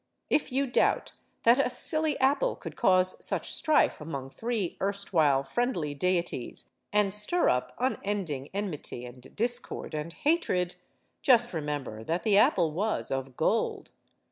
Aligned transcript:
If 0.31 0.51
you 0.51 0.65
doubt 0.65 1.11
that 1.43 1.59
a 1.63 1.69
silly 1.69 2.19
apple 2.19 2.55
could 2.55 2.75
cause 2.75 3.23
such 3.23 3.53
strife 3.53 4.01
among 4.01 4.31
three 4.31 4.75
erstwhile 4.81 5.43
friendly 5.43 5.93
deities 5.93 6.71
and 6.91 7.13
stir 7.13 7.49
up 7.49 7.75
unending 7.77 8.49
enmity 8.51 9.05
and 9.05 9.21
discord 9.35 9.93
and 9.93 10.11
hatred, 10.11 10.73
just 11.21 11.53
remember 11.53 12.03
that 12.03 12.23
the 12.23 12.35
apple 12.35 12.71
was 12.71 13.11
of 13.11 13.37
gold. 13.37 13.91